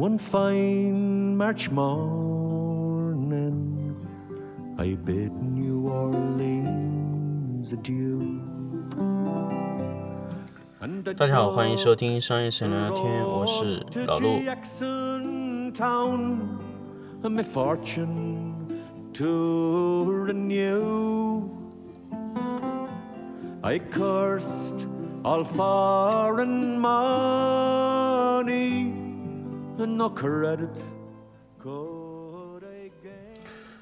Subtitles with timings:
[0.00, 1.94] one fine March morning,
[4.78, 8.40] I bid New Orleans adieu.
[11.16, 14.40] 大家好，欢迎收听商业神聊聊天，我是老陆。
[17.22, 18.54] My fortune
[19.14, 21.42] to renew.
[23.62, 24.86] I cursed
[25.24, 28.46] all foreign money,
[28.92, 28.99] and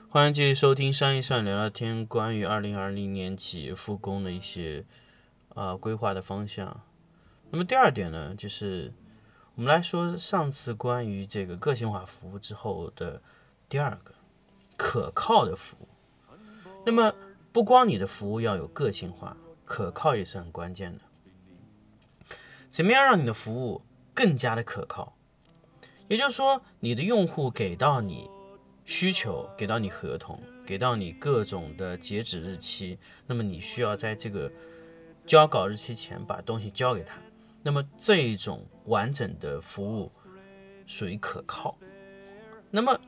[0.09, 4.85] 欢迎继续收听商业上聊聊天，关于二零二零年企业复工的一些
[5.55, 6.80] 啊、规划的方向。
[7.52, 8.94] 那么第二点呢，就是
[9.55, 13.22] 我们来说上次关于这个个性化服务之后的
[13.67, 14.13] 第二个
[14.77, 15.88] 可靠的服务。
[16.86, 17.13] 那么
[17.52, 21.02] 不光你的服务要有个性化，可靠也是很关键的。
[22.72, 23.81] 怎么样让你的服务
[24.13, 25.13] 更加的可靠？
[26.09, 28.27] 也就是说，你的用户给到你
[28.83, 34.51] 需求，给到你合同，给到你各种的截止日期，那么你需要在这个
[35.27, 37.21] 交稿日期前把东西交给他。
[37.61, 40.11] 那么这一种完整的服务
[40.88, 41.77] 属于可靠。
[42.71, 42.99] 那么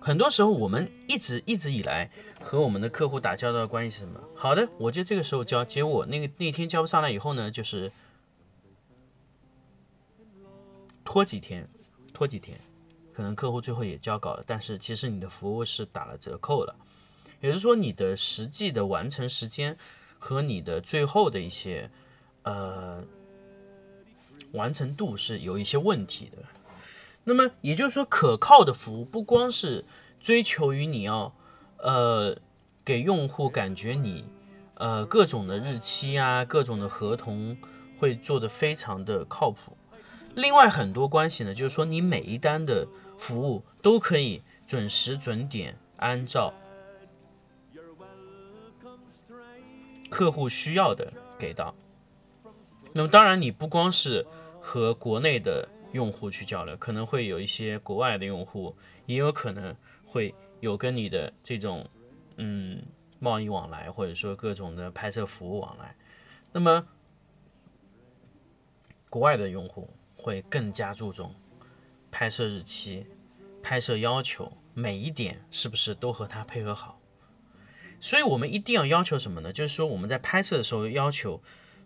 [0.00, 2.10] 很多时候我们一直一直以来
[2.40, 4.20] 和我们的客户打交道的关系是什么？
[4.34, 7.92] 好的，我就这个时候交，结果那个那天交不上来以后呢，就是
[11.04, 11.68] 拖几天，
[12.18, 12.58] 拖几天，
[13.14, 16.74] 可能客户最后也交稿了，但是其实你的服务是打了折扣了，
[17.40, 19.76] 也就是说你的实际的完成时间
[20.18, 21.88] 和你的最后的一些
[22.42, 23.04] 呃
[24.50, 26.38] 完成度是有一些问题的。
[27.22, 29.84] 那么也就是说，可靠的服务不光是
[30.18, 31.32] 追求于你要
[31.76, 32.36] 呃
[32.84, 34.24] 给用户感觉你
[34.74, 37.56] 呃各种的日期啊，各种的合同
[37.96, 39.77] 会做得非常的靠谱。
[40.34, 46.54] 另外很多关系呢，就是说你每一单的服务都可以准时准点，按照
[50.08, 51.74] 客户需要的给到。
[52.92, 54.26] 那么当然，你不光是
[54.60, 58.74] 和国内的用户去交流，可能会有一些国外的用户，
[59.06, 59.74] 也有可能
[60.06, 61.86] 会有跟你的这种
[62.36, 62.82] 嗯
[63.18, 65.94] 贸易往来，或者说各种的拍摄服务往来。
[66.52, 66.86] 那么
[69.10, 69.88] 国外的用户
[70.18, 71.34] 会更加注重
[72.10, 73.06] 拍摄日期、
[73.62, 77.00] 拍摄要求，每一点是不是都和他配合好。
[77.98, 79.50] 所以我们一定要要求什么呢？
[79.50, 81.40] 就是说我们在拍摄的时候要求。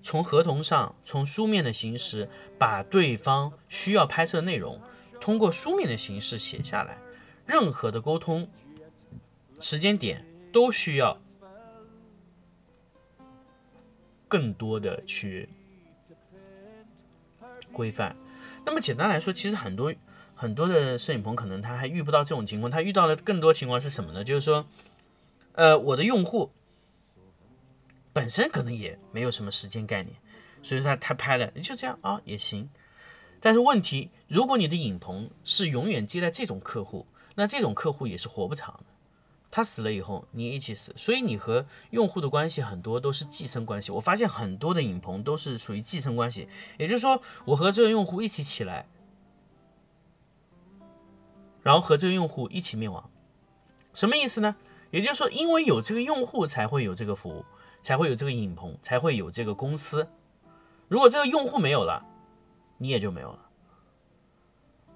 [0.04, 2.28] 从合同上，从书面的形式，
[2.58, 4.80] 把对方需要拍摄内容
[5.20, 6.98] 通过书面的形式写下来。
[7.46, 8.50] 任何的沟通
[9.60, 11.22] 时间点都需要
[14.26, 15.48] 更多的去
[17.72, 18.14] 规范。
[18.64, 19.92] 那么简单来说，其实很多
[20.34, 24.22] 很多的摄影棚可能他还遇不到这种情况，他遇到的更多情况是什么呢？
[24.22, 24.66] 就是说，
[25.54, 26.52] 呃，我的用户。
[28.14, 30.14] 本身可能也没有什么时间概念，
[30.62, 32.68] 所以他他拍了就这样啊也行。
[33.40, 37.06] 但是问题，如果你的影棚是永远接待这种客户，
[37.36, 38.91] 那这种客户也是活不长的。
[39.52, 40.92] 他死了以后，你一起死。
[40.96, 43.92] 所以你和用户的关系很多都是寄生关系。
[43.92, 46.48] 我发现很多的影棚都是属于寄生关系，
[46.78, 48.88] 也就是说，我和这个用户一起起来，
[51.62, 53.10] 然后和这个用户一起灭亡。
[53.94, 54.56] 什么意思呢？
[54.90, 57.44] 也就是说，因为有这个用户，才会有这个服务。
[57.82, 60.06] 才会有这个影棚，才会有这个公司。
[60.86, 62.06] 如果这个用户没有了，
[62.78, 63.38] 你也就没有了。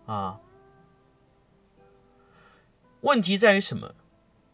[0.07, 0.41] 啊，
[3.01, 3.93] 问题在于什么？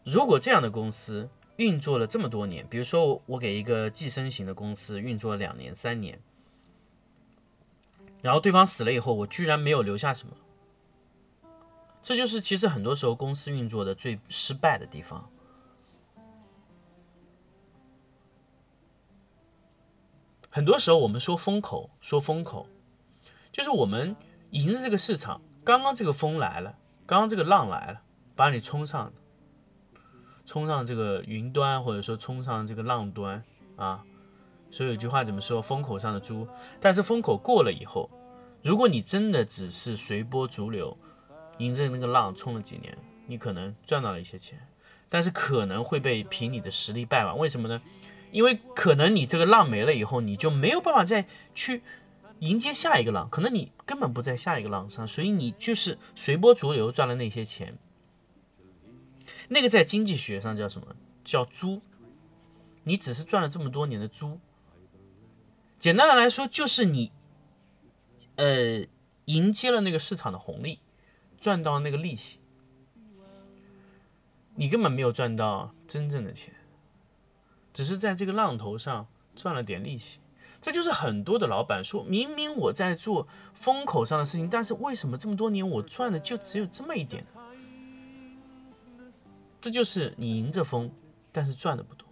[0.03, 6.19] 如果这样的公司运作了这么多年，比如说我给一个寄生型的公司运作了两年、三年，
[8.21, 10.35] 然后对方死了以后，我居然没有留下什么，
[12.01, 15.29] 这就是其实很多时候公司运作的最失败的地方。
[20.49, 22.67] 很多时候我们说风口，说风口，
[23.51, 24.15] 就是我们
[24.51, 26.77] 迎着这个市场，刚刚这个风来了，
[27.07, 28.01] 刚刚这个浪来了，
[28.35, 29.11] 把你冲上，
[30.45, 33.43] 冲上这个云端，或者说冲上这个浪端
[33.75, 34.03] 啊。
[34.69, 35.61] 所以有句话怎么说？
[35.61, 36.47] 风口上的猪。
[36.81, 38.09] 但是风口过了以后，
[38.63, 40.97] 如果你真的只是随波逐流，
[41.59, 42.97] 迎着那个浪冲了几年，
[43.27, 44.59] 你可能赚到了一些钱，
[45.09, 47.37] 但是可能会被凭你的实力败完。
[47.37, 47.81] 为什么呢？
[48.31, 51.83] 因为可能你这个浪没了以后，你就没有办法再去
[52.39, 57.77] 迎接下一个浪，可能你根本不在下一个浪上，所以你就是随波逐流赚了那些钱。
[59.49, 60.95] 那个在经济学上叫什么？
[61.23, 61.81] 叫猪。
[62.85, 64.39] 你只是赚了这么多年的猪。
[65.79, 67.11] 简单的来说，就是你，
[68.35, 68.85] 呃，
[69.25, 70.79] 迎接了那个市场的红利，
[71.37, 72.39] 赚到那个利息，
[74.55, 76.53] 你根本没有赚到真正的钱，
[77.73, 80.19] 只是在这个浪头上赚了点利息。
[80.61, 87.25] 这就是很多的老板说，明明我在做风口上的事情，但是为什么这么多年我赚的就只有这么一点？
[89.63, 90.91] 这就是你迎着风，
[91.31, 92.05] 但是赚的不多，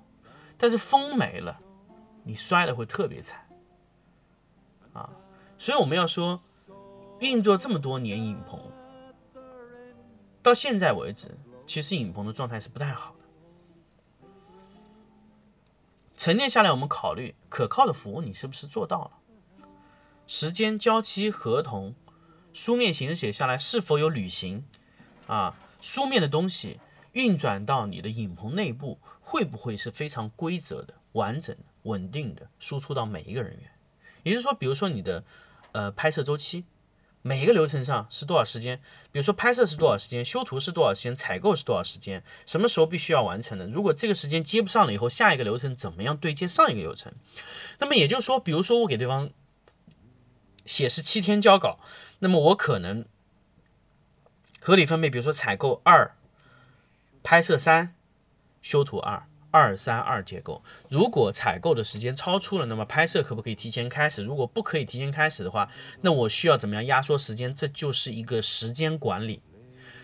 [0.57, 1.59] 但是风没了，
[2.23, 3.45] 你摔的会特别惨
[4.93, 5.09] 啊！
[5.57, 6.41] 所以我们要说，
[7.19, 8.57] 运作这么多年影棚，
[10.41, 11.37] 到现在为止，
[11.67, 14.25] 其实影棚的状态是不太好的。
[16.15, 19.11] 沉淀下来，我们考虑可靠的服务，你是不是做到了？
[20.25, 21.95] 时间、交期、合同，
[22.53, 24.63] 书面形式写下来是否有履行？
[25.27, 26.79] 啊，书面的东西
[27.13, 33.71] 运转到你的影棚内部，会不会是非常规则的、完整的、稳定的输出到每一个人员？
[34.23, 35.23] 也就是说，比如说你的
[35.71, 36.65] 呃拍摄周期。
[37.23, 38.81] 每一个流程上是多少时间？
[39.11, 43.67] 比如说拍摄是多少时间，修图是多少时间，采购是多少时间，什么时候必须要完成的？
[43.67, 47.13] 如果这个时间接不上了以后，下一个流程怎么样对接上一个流程？
[47.77, 49.29] 那么也就是说，比如说我给对方
[50.65, 51.79] 写是七天交稿，
[52.17, 53.05] 那么我可能
[54.59, 56.15] 合理分配，比如说采购二，
[57.31, 57.95] 拍摄三，
[58.61, 59.23] 修图二。
[59.51, 64.21] 二三二结构，如果采购的时间超出了，那么拍摄可不可以提前开始？
[64.21, 65.69] 如果不可以提前开始的话，
[66.01, 67.53] 那我需要怎么样压缩时间？
[67.53, 69.41] 这就是一个时间管理。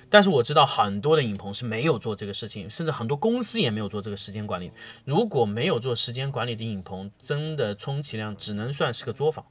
[0.10, 4.72] 但是我知道很多的影棚是没有做这个事情，甚至很多公司也没有做这个时间管理。
[5.04, 9.46] 如果没有做时间管理的影棚，真的充其量只能算是个作坊。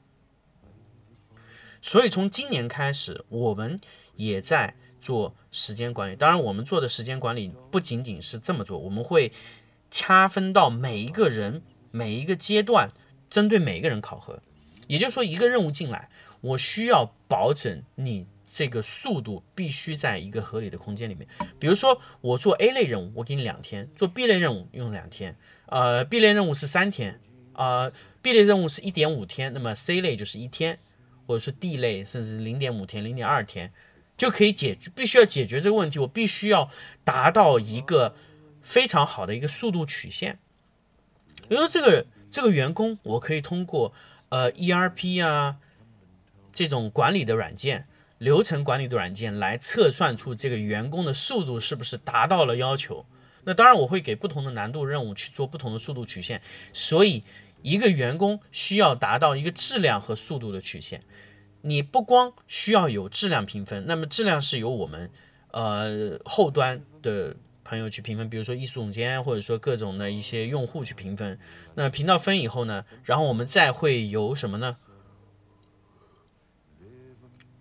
[1.79, 3.79] 所以从今年开始，我们
[4.15, 4.75] 也在
[5.07, 6.15] 做时间管理。
[6.15, 9.31] 当然，我们做的时间管理不仅仅是这么做，我们会。
[9.89, 11.61] 掐分到每一个人
[11.91, 12.89] 每一个阶段，
[13.29, 14.41] 针对每一个人考核。
[14.87, 16.09] 也就是说，一个任务进来，
[16.41, 21.25] 我需要保证你这个速度必须在一个合理的空间里面。
[21.57, 25.37] 比如说，我做 A 类任务，我给你两天；做 B 类任务用两天。
[25.67, 27.21] 呃，B 类任务是三天，
[27.53, 27.89] 呃
[28.21, 30.79] ，B 类任务是一点五天，那么 C 类就是一天，
[31.25, 33.71] 或者说 D 类甚至零点五天、零点二天
[34.17, 34.91] 就可以解决。
[34.95, 36.69] 必须要解决这个问题，我必须要
[37.03, 38.15] 达到一个。
[38.67, 40.39] 非常好的一个速度曲线，
[41.47, 43.93] 比如说这个这个员工，我可以通过
[44.27, 45.55] 呃 ERP 啊
[46.51, 47.87] 这种管理的软件、
[48.17, 53.05] 流程管理的软件来测算出这个员工的速度是不是达到了要求。
[53.45, 56.41] 那当然我会给不同的难度任务去做不同的速度曲线，
[56.73, 57.23] 所以
[57.61, 60.99] 一个员工需要达到一个质量和速度的曲线。
[61.61, 65.09] 你不光需要有质量评分，那么质量是由我们
[65.51, 67.35] 呃后端的。
[67.69, 71.37] 朋友去评分，比如说艺术总监，或者说各种的一些用户去评分。
[71.75, 74.77] 那评到分以后呢，然后我们再会有什么呢？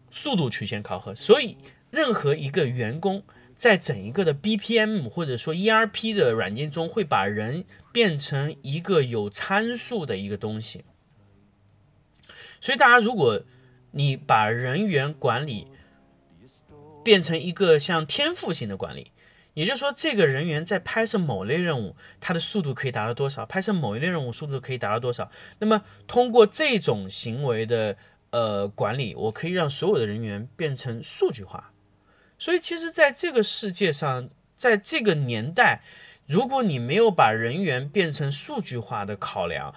[0.09, 1.13] 速度曲线考核。
[1.13, 1.57] 所以，
[1.91, 3.25] 任何一个员工
[3.57, 10.85] 在整一个的 BPM 或者说 ERP 的软件中，会把人变成一个有参数的一个东西。
[12.61, 13.43] 所以，大家如果
[13.97, 15.67] 你把人员管理
[17.03, 19.11] 变成一个像天赋型的管理。
[19.55, 23.47] 也就是说，这个人员在拍摄某类任务，他的速度可以达到多少？
[23.47, 25.31] 拍摄某一类任务速度可以达到多少？
[25.61, 27.97] 那么通过这种行为的
[28.29, 31.73] 呃管理，我可以让所有的人员变成数据化。
[32.39, 34.29] 所以，其实在这个世界上，
[34.59, 35.81] 在这个年代，
[36.27, 39.75] 如果你没有把人员变成数据化的考量，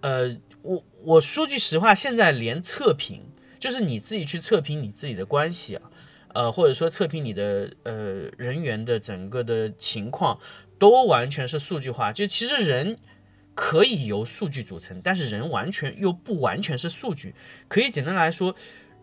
[0.00, 3.29] 呃，我我说句实话，现在连测评，
[3.60, 5.82] 就是你自己去测评你自己的关系啊。
[6.32, 10.38] 呃，或者说测评你的呃人员的整个的情况，
[10.78, 12.12] 都完全是数据化。
[12.12, 12.96] 就其实人
[13.52, 17.34] 可以由数据组成，但是人完全又不完全是数据。
[17.66, 18.54] 可以简单来说，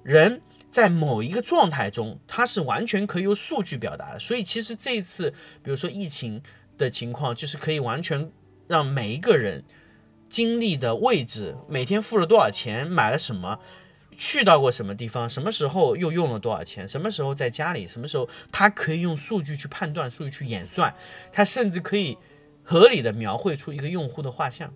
[0.04, 4.20] 人在某一个状态中，它是完全可以由数据表达的。
[4.20, 5.30] 所以其实这一次，
[5.62, 6.42] 比如说疫情
[6.78, 8.32] 的情况，就是可以完全
[8.70, 9.66] 让每一个人
[10.30, 13.60] 经历的位置，每天付了多少钱，买了什么。
[14.18, 15.30] 去到过什么地方？
[15.30, 16.88] 什么时候又用了多少钱？
[16.88, 17.86] 什么时候在家里？
[17.86, 20.94] 什么时候他可以用数据去判断、数据去演算？
[21.32, 22.18] 他甚至可以
[22.64, 24.74] 合理的描绘出一个用户的画像。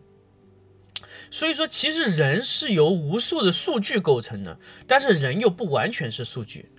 [1.31, 6.69] 所以说，其实人是由无数的数据构成的，但是人又不完全是数据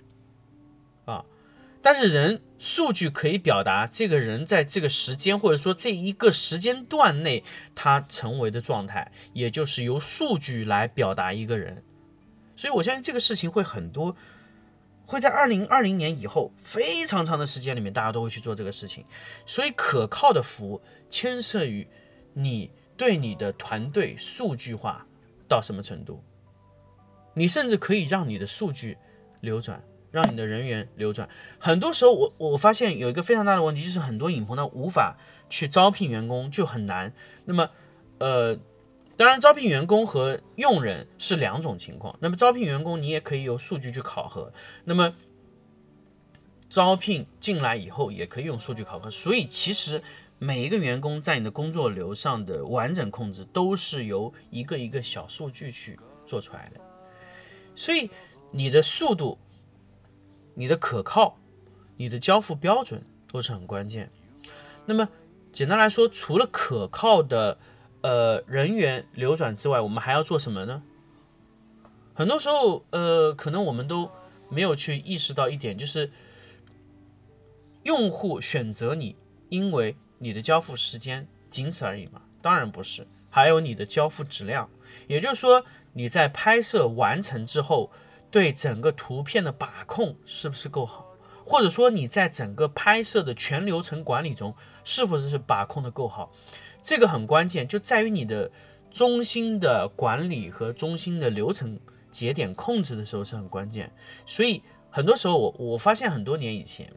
[1.05, 1.25] 啊。
[1.81, 7.43] 但是人数据可以表达这个人在这个时间或者说这一个时间段内
[7.75, 11.83] 他成为的状态，也就是由数据来表达一个人。
[12.63, 14.15] 所以，我相信这个事情会很多，
[15.05, 19.03] 会在二零二零年以后非常长的时间里面，大家都会去做这个事情。
[19.45, 21.85] 所以，可靠的服务牵涉于
[22.31, 25.05] 你对你的团队数据化
[25.45, 26.23] 到什么程度
[27.33, 28.97] 你甚至可以让你的数据
[29.41, 31.27] 流转，让你的人员流转。
[31.59, 35.17] 很多时候，我我发现有一个非常大的问题，就是很多影棚呢无法
[35.49, 37.13] 去招聘员工，就很难。
[37.43, 37.69] 那么，
[38.19, 38.57] 呃，
[39.23, 42.13] 当然，招聘员工和用人是两种情况。
[42.19, 44.51] 那么，招聘员工你也可以用数据去考核。
[44.83, 45.15] 那么，
[46.69, 49.09] 招聘进来以后也可以用数据考核。
[49.09, 50.01] 所以，其实。
[50.39, 56.81] 每一个员工在你的工作流上的完整控制，都是由一个一个小数据去做出来的。
[57.75, 58.09] 所以
[58.51, 59.37] 你的速度、
[60.53, 61.37] 你的可靠、
[61.95, 63.01] 你的交付标准
[63.31, 64.11] 都是很关键。
[64.85, 65.07] 那么
[65.53, 67.57] 简单来说，除了可靠的
[68.03, 70.83] 呃人员流转之外，我们还要做什么呢？
[72.13, 74.11] 很多时候，呃，可能我们都
[74.49, 76.11] 没有去意识到一点，就是
[77.81, 79.15] 用户选择你，
[79.49, 79.95] 因为。
[80.19, 82.21] 你的交付时间仅此而已吗？
[82.41, 84.69] 当然不是，还有你的交付质量，
[85.05, 87.91] 也就是说你在拍摄完成之后，
[88.31, 91.05] 对整个图片的把控是不是够好，
[91.45, 94.55] 或者说你在整个拍摄的全流程管理中
[94.85, 96.31] 是否是把控的够好，
[96.83, 98.51] 这个很关键，就在于你的
[98.91, 101.79] 中心的管理和中心的流程
[102.11, 103.91] 节点控制的时候是很关键。
[104.25, 104.61] 所以
[104.91, 106.91] 很多时候我我发现很多年以前，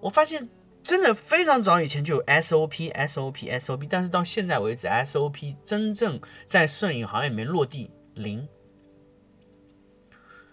[0.00, 0.48] 我发现。
[0.84, 8.46] 真的非常早以前就有 SOP SOP SOP，但是到现在为止，SOP 真正在摄影行业里面落地零。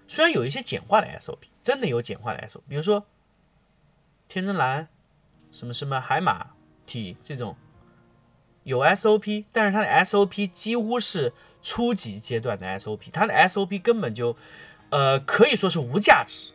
[0.07, 3.05] 虽然有一些简化的 SOP，真的有简化的 SOP，比如说
[4.29, 4.87] 天真蓝、
[5.51, 6.51] 什么什么海马
[6.85, 7.57] 体这种
[8.63, 14.35] 有 SOP，但是它的 SOP 几乎是初级阶段的 SOP，它的 SOP 根本就
[14.89, 16.53] 呃可以说是无价值。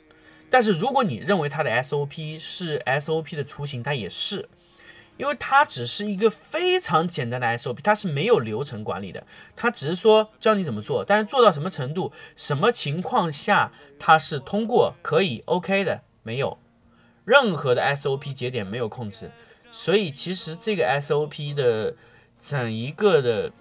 [0.48, 4.48] 但是如果你认为它的 SOP 是 SOP 的雏形，它也是，
[5.16, 16.56] 因为它只是一个非常简单的 SOP，它是没有流程管理的，它只是说教你怎么做，但是做到什么程度、什么情况下它是通过可以 OK 的，没有
[17.24, 19.32] 任何的 SOP 节点没有控制，
[19.76, 21.94] 所以其实这个 SOP 的
[22.40, 23.52] 整一个的。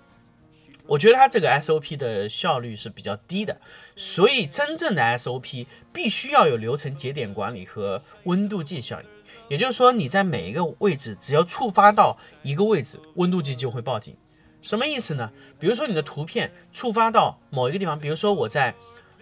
[0.87, 3.59] 我觉得它这个 SOP 的效率是比较低的，
[3.97, 9.07] 所以真正的 SOP 必须要有流程节点管理和温度计效应。
[9.49, 14.15] 也就是说，你在每一个位置，只要触发到一个位置，温度计就会报警。
[14.61, 15.31] 什么意思呢？
[15.59, 18.73] 比如说你的图片触发到某一个地方，比如说我在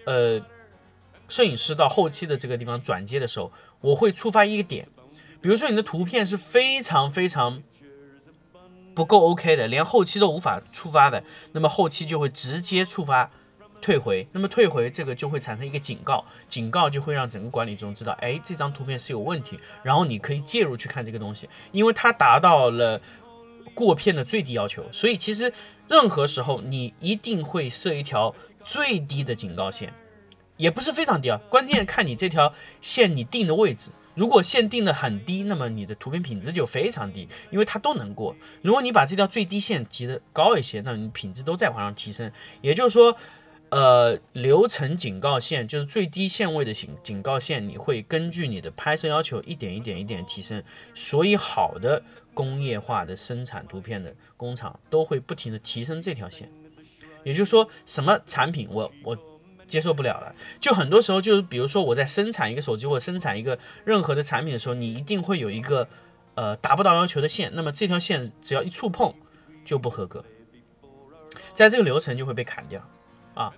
[0.05, 0.39] 呃
[1.29, 4.85] 摄影师到后期的这个地方转接的时候，我会触发一个点。
[5.43, 7.61] 比如说你的图片是非常非常。
[8.95, 11.23] 不够 OK 的，连后期都无法触发的，
[11.53, 13.27] 那么后期就会直接触发
[13.81, 23.01] 退回，那么退回这个就会产生一个警告，警告就会让整个管理中知道，哎，这张图片是有问题，然后你可以介入去看这个东西，因为它达到了
[23.73, 25.51] 过片的最低要求，所以其实
[25.87, 29.91] 任何时候你一定会设一条最低的警告线，
[30.55, 33.89] 也不是非常低啊，关键看你这条线你定的位置。
[34.15, 38.35] 如果限定的很低，那么你的图片品质就非常低，因为它都能过。
[38.61, 42.31] 如果你把这条最低线提的高一些，那你品质都在往上提升。
[42.61, 43.17] 也就是说，
[43.69, 50.63] 呃，流程警告线就是最低限位的警警告线，你会根据你的拍摄要求一点一点一点提升。
[50.93, 52.03] 所以，好的
[52.33, 56.51] 工业化的生产图片的工厂都会不停的提升这条线。
[57.23, 59.17] 也就是说，什么产品，我我。
[59.67, 65.87] 接受不了了，就很多时候就是，比如说我在生产一个手机或者生产一个任何的产品的时候，你一定会有一个
[66.35, 69.13] 呃达不到要求的线，那么这条线只要一触碰
[69.65, 70.23] 就不合格，
[71.53, 72.81] 在这个流程就会被砍掉。
[73.33, 73.51] 啊，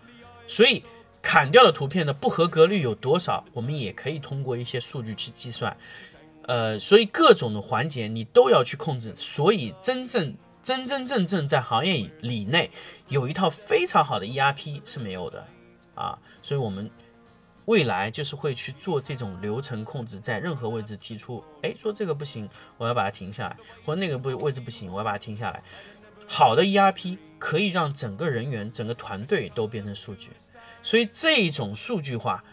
[0.48, 0.82] 所以
[1.22, 5.76] 砍掉的图片的不合格率有多少，我们也可以通过一些数据去计算，
[6.44, 10.34] 呃，所以各种的环节你都要去控制，所以真正
[10.64, 12.72] 真真正正在行业里内
[13.10, 15.46] 有一套非常好的 ERP 是没有的。
[15.96, 16.90] 啊，所以我们
[17.66, 22.48] 未来就是会去做这种流程控制，在任何位置提出，哎，说这个不行，
[22.78, 25.64] 我要把它停下来，或者那个不位置不行，我要把它停下来。
[26.28, 30.32] 好的 ERP 可以让整个人员、整个团队都变成数据，
[30.84, 32.44] 所以这种数据化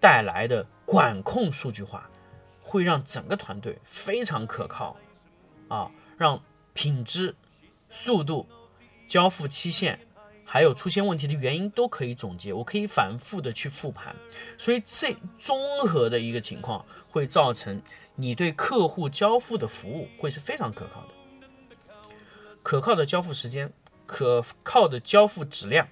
[0.00, 2.10] 带来的管控数据化，
[2.60, 4.96] 会让整个团队非常可靠
[5.68, 6.42] 啊，让
[6.74, 7.34] 品质、
[7.88, 8.46] 速度、
[9.06, 9.98] 交付期限。
[10.48, 14.14] 还有出现问题的原因都可以总结，我可以反复的去复盘，
[14.56, 17.82] 所以这综合的一个情况会造成
[18.14, 21.08] 你对客户交付的服务会是非常可靠的，
[22.62, 23.72] 可靠的交付时间，
[24.06, 25.88] 可靠的交付质量，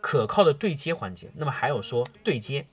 [0.00, 1.30] 可靠的对接环节。
[1.34, 2.66] 那么还有说对接，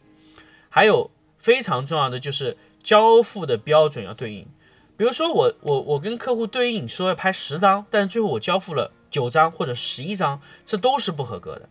[0.70, 1.10] 还有
[1.40, 4.48] 非常重要的就是交付的标准要对应。
[4.96, 8.92] 比如说我我我跟客户对应说要拍十张，但是最后我交付了。
[9.13, 11.70] 九张或者十一张，这都是不合格的。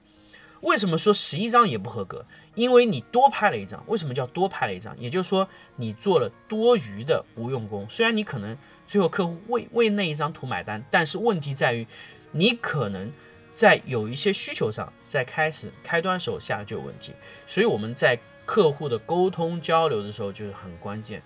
[0.61, 2.25] 为什么说十一张也不合格？
[2.55, 3.83] 因为你多拍了一张。
[3.89, 4.97] 为什么叫多拍了一张？
[4.97, 7.85] 也就是说你做了多余的无用功。
[7.91, 8.57] 虽然你可能
[8.87, 11.85] 最后客户为为那一张图买单，但是问题在于
[12.31, 13.11] 你可能
[13.51, 17.13] 在有一些需求上，在开始开端时候下就有问题。
[17.49, 21.21] 所以我们在客户的沟通交流的时候就是很关键。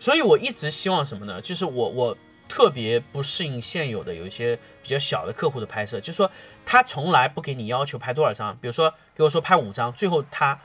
[0.00, 1.40] 所以我一直希望什么呢？
[1.40, 2.16] 就是我我
[2.48, 6.30] 特别不适应现有的有一些比较小的客户的拍摄，就是说
[6.64, 10.58] 他从来不给你要求拍多少张，比如说给我说拍五张，最后他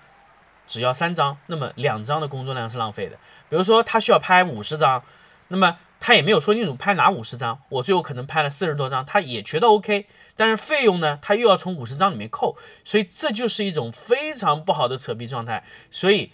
[0.66, 3.18] 只要三张，那么两张的工作量是浪费的。
[3.50, 5.04] 比如说他需要拍五十张，
[5.50, 15.64] 那么他也没有说清楚拍哪五十张，我最后可能拍了四十多张，他也觉得 OK，但是费用呢，他又要从五十张里面扣，所以这就是一种非常不好的扯皮状态。
[15.92, 16.32] 所以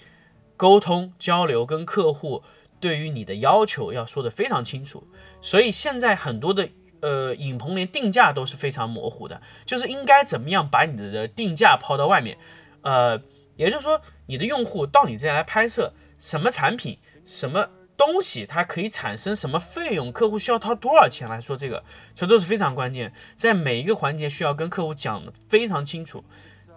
[0.56, 2.44] 沟通交流跟客户。
[2.80, 5.08] 对于你的要求要说的非常清楚，
[5.42, 6.70] 所以现在很多的
[7.02, 12.38] 呃影棚连定价都是非常模糊的，就是应该怎么样把你的定价抛到外面，
[12.82, 13.22] 呃，
[13.56, 21.84] 也就是说你的用户到你这来拍摄什么产品、什么东西，它可以产生什么费用，客户需要掏多少钱来说这个，
[22.16, 26.24] 这都是非常关键，在每一个环节需要跟客户讲的非常清楚，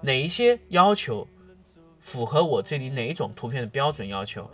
[0.01, 1.29] 哪一些要求
[2.01, 4.51] 符合我这里哪一种图片的标准要求。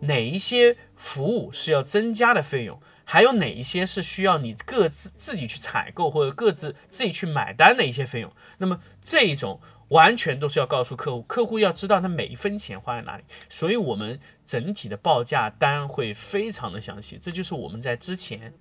[0.00, 8.32] 哪一些服务是要增加的费用，还有哪一些是需要你各自自己去采购或者各自自己去买单的一些费用？
[8.58, 13.24] 那么这一种完全都是要告诉客户，客户要知道他每一分钱花在哪里。
[13.48, 17.18] 所以，我们整体的报价单会非常的详细。
[17.20, 18.52] 这就是我们在之前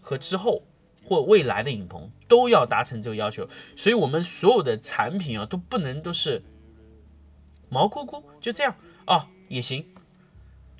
[0.00, 0.62] 和之后
[1.04, 3.48] 或未来的影棚都要达成这个要求。
[3.76, 6.42] 所以，我们所有的产品啊都不能都是
[7.68, 9.86] 毛咕咕就这样啊也行。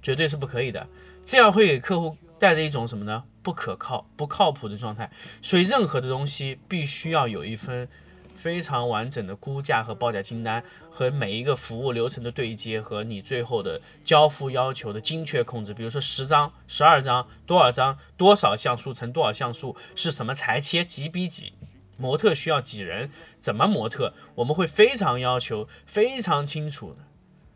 [0.03, 0.87] 绝对是不可以的，
[1.25, 3.25] 这样会给客户带着一种什么呢？
[3.43, 5.11] 不可靠、不靠谱的状态。
[5.41, 7.89] 所以，任何的东西必须要有一份
[8.35, 15.73] 非常完整的估价和报价清单，和每一个服务流程的对接，和你最后的交付要求的精确控制。
[15.73, 21.53] 比如说，十张、十二张、多少张、多少像素乘多少像素，是什么裁切几比几，
[21.97, 26.99] 模特需要几人，怎么模特，我们会非常要求非常清楚的。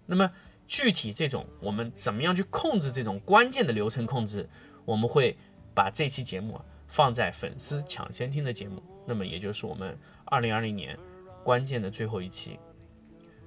[0.07, 0.31] 那么。
[0.71, 4.49] 具体这种我们怎么样去控制这种关键的流程控制，
[4.85, 5.37] 我们会
[5.75, 10.97] 把这期节目放在粉丝抢先听的节目，那么也就是我们二零二零年
[11.43, 12.57] 关键的最后一期。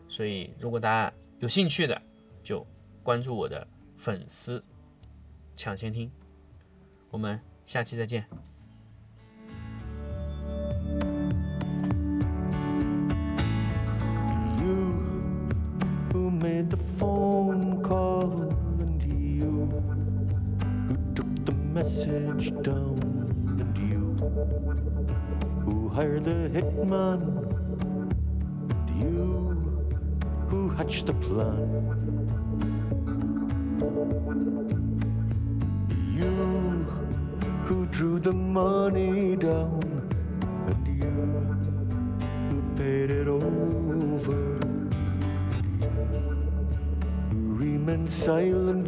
[0.10, 2.00] 所以如果大家有兴趣的，
[2.44, 2.68] 就
[3.02, 3.66] 关注我的
[3.98, 4.62] 粉丝
[5.56, 6.12] 抢先听。
[7.10, 8.28] 我们下期再见。
[21.84, 22.98] Message down
[23.60, 24.16] and you.
[25.66, 27.20] Who hired the hitman?
[28.70, 29.28] And you?
[30.48, 31.68] Who hatched the plan?
[36.16, 36.32] You?
[37.66, 39.84] Who drew the money down?
[40.68, 41.18] And you?
[42.50, 44.58] Who paid it over?
[47.34, 48.88] Remain silent.